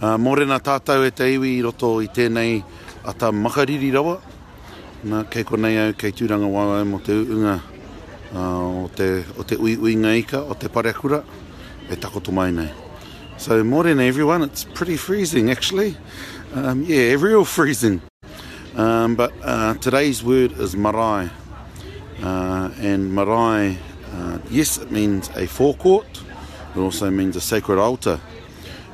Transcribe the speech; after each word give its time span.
Uh, 0.00 0.14
ah, 0.14 0.16
Morena 0.16 0.56
tātou 0.64 1.02
e 1.04 1.10
te 1.12 1.26
iwi 1.28 1.58
i 1.58 1.60
roto 1.60 1.90
i 2.00 2.06
tēnei 2.08 2.54
a 3.04 3.12
ta 3.12 3.28
makariri 3.36 3.90
rawa. 3.92 4.14
Nā 5.04 5.18
kei 5.32 5.44
konei 5.48 5.76
au 5.76 5.92
kei 5.92 6.14
tūranga 6.16 6.48
wāwa 6.48 6.78
mo 6.88 7.02
te 7.04 7.12
uunga 7.20 7.58
ah, 8.32 8.38
o, 8.38 8.86
te, 8.96 9.10
o 9.36 9.44
te 9.44 9.58
ui 9.60 9.74
ui 9.76 9.92
ngaika, 10.00 10.40
o 10.40 10.56
te 10.56 10.70
pareakura, 10.72 11.20
e 11.92 11.98
takoto 12.00 12.32
mai 12.32 12.48
nei. 12.52 12.72
So 13.36 13.60
morena 13.64 14.04
everyone, 14.06 14.44
it's 14.48 14.64
pretty 14.64 14.96
freezing 14.96 15.50
actually. 15.50 15.96
Um, 16.54 16.80
yeah, 16.88 17.12
real 17.20 17.44
freezing. 17.44 18.00
Um, 18.76 19.16
but 19.16 19.32
uh, 19.44 19.74
today's 19.84 20.24
word 20.24 20.52
is 20.64 20.74
marae. 20.76 21.28
Uh, 22.22 22.70
and 22.80 23.12
marae, 23.14 23.76
uh, 24.14 24.38
yes, 24.50 24.78
it 24.78 24.90
means 24.90 25.28
a 25.36 25.46
forecourt. 25.46 26.06
It 26.74 26.78
also 26.80 27.10
means 27.10 27.36
a 27.36 27.40
sacred 27.42 27.78
altar 27.78 28.18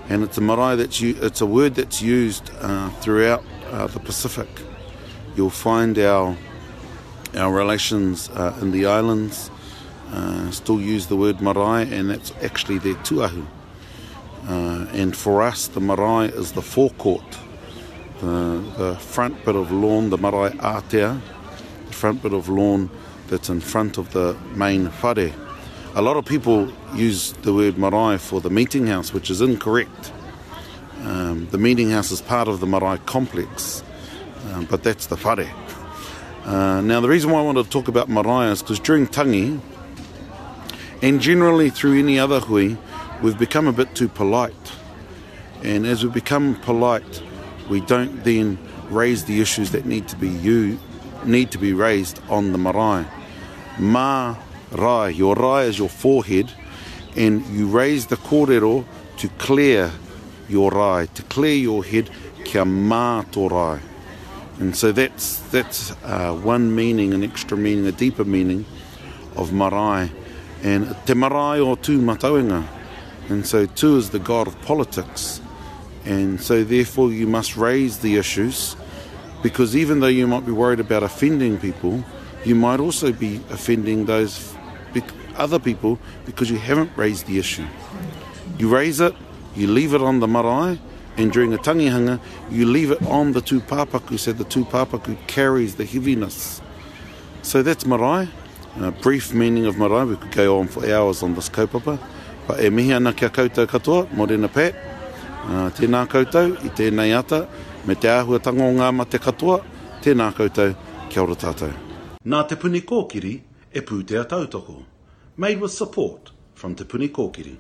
and 0.09 0.23
it's 0.23 0.39
a 0.39 0.41
marae 0.41 0.77
that's 0.77 1.01
it's 1.03 1.41
a 1.41 1.47
word 1.47 1.75
that's 1.75 2.01
used 2.01 2.51
uh, 2.61 2.91
throughout 3.01 3.45
uh, 3.71 3.87
the 3.89 3.99
Pacific. 3.99 4.49
You'll 5.35 5.51
find 5.51 5.99
our 5.99 6.37
our 7.37 7.53
relations 7.53 8.29
uh, 8.31 8.57
in 8.61 8.71
the 8.73 8.87
islands 8.87 9.51
uh, 10.11 10.51
still 10.51 10.81
use 10.81 11.07
the 11.07 11.17
word 11.17 11.41
marae, 11.41 11.87
and 11.93 12.11
that's 12.11 12.33
actually 12.43 12.79
their 12.79 12.95
tuahu. 12.97 13.45
Uh, 14.49 14.87
and 14.93 15.17
for 15.17 15.43
us, 15.43 15.67
the 15.67 15.81
marae 15.81 16.29
is 16.29 16.53
the 16.53 16.63
forecourt, 16.63 17.39
the, 18.21 18.65
the 18.79 18.95
front 19.01 19.45
bit 19.45 19.57
of 19.57 19.73
lawn, 19.73 20.09
the 20.11 20.17
marae 20.17 20.51
atea, 20.51 21.21
the 21.89 21.93
front 21.93 22.23
bit 22.23 22.33
of 22.33 22.49
lawn 22.49 22.89
that's 23.27 23.49
in 23.49 23.61
front 23.61 23.99
of 23.99 24.13
the 24.13 24.39
main 24.55 24.87
whare. 25.03 25.33
A 25.99 26.03
lot 26.05 26.19
of 26.19 26.27
people 26.27 26.71
use 26.95 27.33
the 27.41 27.55
word 27.55 27.79
marae 27.79 28.19
for 28.19 28.39
the 28.43 28.51
meeting 28.51 28.87
house, 28.87 29.15
which 29.15 29.31
is 29.31 29.41
incorrect. 29.41 30.13
Um, 31.05 31.49
the 31.51 31.57
meeting 31.57 31.89
house 31.91 32.11
is 32.11 32.21
part 32.21 32.49
of 32.49 32.61
the 32.61 32.67
marae 32.67 32.99
complex, 33.07 33.83
um, 34.53 34.67
but 34.71 34.83
that's 34.83 35.07
the 35.07 35.17
whare. 35.17 35.51
Uh, 36.45 36.83
now, 36.83 37.01
the 37.01 37.09
reason 37.09 37.31
why 37.31 37.39
I 37.39 37.43
wanted 37.43 37.65
to 37.65 37.71
talk 37.71 37.89
about 37.89 38.11
marae 38.11 38.53
is 38.53 38.61
because 38.61 38.79
during 38.79 39.07
tangi, 39.07 39.59
and 41.01 41.19
generally 41.19 41.71
through 41.71 41.99
any 41.99 42.19
other 42.19 42.41
hui, 42.41 42.77
we've 43.23 43.39
become 43.39 43.67
a 43.67 43.73
bit 43.73 43.95
too 43.95 44.09
polite. 44.09 44.53
And 45.63 45.87
as 45.87 46.05
we 46.05 46.11
become 46.11 46.57
polite, 46.57 47.23
we 47.71 47.81
don't 47.81 48.23
then 48.23 48.59
raise 48.91 49.25
the 49.25 49.41
issues 49.41 49.71
that 49.71 49.87
need 49.87 50.09
to 50.09 50.17
be 50.17 50.29
you 50.29 50.79
need 51.25 51.51
to 51.53 51.59
be 51.59 51.73
raised 51.73 52.21
on 52.29 52.53
the 52.53 52.59
marae. 52.59 53.07
Ma 53.79 54.37
rai. 54.73 55.11
Your 55.13 55.35
rai 55.35 55.67
is 55.67 55.79
your 55.79 55.89
forehead, 55.89 56.51
and 57.17 57.45
you 57.47 57.67
raise 57.67 58.07
the 58.07 58.17
korero 58.17 58.85
to 59.19 59.29
clear 59.39 59.91
your 60.49 60.71
rai, 60.71 61.07
to 61.15 61.23
clear 61.25 61.55
your 61.55 61.85
head. 61.85 62.11
Kia 62.45 62.65
mā 62.65 63.25
tō 63.31 63.51
rai. 63.51 63.81
And 64.61 64.75
so 64.75 64.93
that's 64.93 65.39
that's 65.51 65.93
uh, 66.05 66.33
one 66.35 66.75
meaning, 66.75 67.13
an 67.13 67.23
extra 67.25 67.57
meaning, 67.57 67.87
a 67.87 67.93
deeper 67.93 68.25
meaning 68.25 68.65
of 69.37 69.53
marae. 69.53 70.11
And 70.63 70.97
te 71.07 71.15
marae 71.15 71.61
o 71.61 71.77
tū 71.77 71.99
matauinga. 71.99 72.65
And 73.29 73.47
so 73.47 73.67
tū 73.67 73.97
is 73.97 74.11
the 74.11 74.19
god 74.21 74.47
of 74.47 74.61
politics. 74.63 75.41
And 76.05 76.41
so 76.41 76.63
therefore 76.63 77.11
you 77.11 77.27
must 77.27 77.57
raise 77.57 77.99
the 77.99 78.17
issues 78.17 78.77
because 79.43 79.75
even 79.77 79.99
though 79.99 80.07
you 80.07 80.27
might 80.29 80.47
be 80.47 80.53
worried 80.53 80.79
about 80.79 81.03
offending 81.03 81.59
people, 81.59 82.05
you 82.47 82.55
might 82.55 82.79
also 82.79 83.11
be 83.13 83.41
offending 83.51 84.05
those 84.07 84.55
other 85.37 85.59
people 85.59 85.99
because 86.25 86.49
you 86.49 86.59
haven't 86.59 86.91
raised 86.97 87.27
the 87.27 87.39
issue. 87.39 87.67
You 88.59 88.69
raise 88.69 89.01
it, 89.01 89.15
you 89.57 89.67
leave 89.67 89.93
it 89.95 90.01
on 90.01 90.21
the 90.21 90.29
marae, 90.29 90.79
and 91.19 91.33
during 91.33 91.53
a 91.55 91.59
tangihanga, 91.59 92.21
you 92.51 92.65
leave 92.65 92.93
it 92.93 93.03
on 93.03 93.33
the 93.33 93.41
two 93.41 93.61
papaku, 93.61 94.17
so 94.19 94.33
the 94.33 94.45
two 94.45 94.65
papaku 94.65 95.17
carries 95.27 95.75
the 95.75 95.85
heaviness. 95.85 96.61
So 97.43 97.63
that's 97.65 97.85
marae, 97.85 98.29
a 98.81 98.93
brief 98.93 99.35
meaning 99.35 99.67
of 99.67 99.77
marae. 99.77 100.05
We 100.05 100.15
could 100.17 100.31
go 100.31 100.61
on 100.61 100.69
for 100.69 100.89
hours 100.91 101.23
on 101.25 101.35
this 101.35 101.49
kaupapa. 101.49 101.99
But 102.47 102.65
e 102.65 102.71
mihi 102.71 102.93
ana 102.93 103.13
kia 103.13 103.29
koutou 103.31 103.67
katoa, 103.67 104.11
morena 104.13 104.49
pat. 104.49 104.73
Uh, 105.47 105.71
tēnā 105.71 106.07
koutou, 106.07 106.57
i 106.65 106.69
tēnei 106.71 107.13
ata, 107.19 107.49
me 107.85 107.95
te 107.97 108.07
ahua 108.09 108.39
tango 108.41 108.63
ngā 108.81 108.95
ma 108.95 109.03
te 109.05 109.19
katoa, 109.19 109.61
tēnā 110.03 110.33
koutou, 110.35 110.75
kia 111.11 111.23
ora 111.23 111.35
tātou. 111.37 111.73
Nā 112.33 112.39
te 112.51 112.57
puni 112.63 112.81
kōkiri 112.87 113.31
e 113.71 113.83
pūtea 113.91 114.25
tautoko. 114.33 114.75
Made 115.45 115.61
with 115.61 115.71
support 115.75 116.33
from 116.63 116.75
te 116.75 116.83
puni 116.95 117.09
kōkiri. 117.21 117.55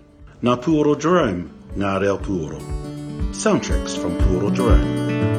Nā 0.49 0.57
Puoro 0.65 0.97
Jerome, 1.07 1.45
ngā 1.85 1.95
reo 2.07 2.19
Puoro. 2.27 2.59
Soundtracks 3.45 3.97
from 4.03 4.19
Puoro 4.27 4.51
Jerome. 4.61 5.35